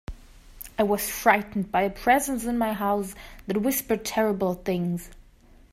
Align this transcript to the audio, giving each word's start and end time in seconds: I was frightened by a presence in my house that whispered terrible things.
I 0.79 0.81
was 0.81 1.07
frightened 1.11 1.71
by 1.71 1.83
a 1.83 1.91
presence 1.91 2.45
in 2.45 2.57
my 2.57 2.73
house 2.73 3.13
that 3.45 3.61
whispered 3.61 4.03
terrible 4.03 4.55
things. 4.55 5.11